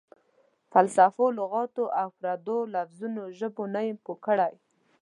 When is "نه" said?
3.73-3.81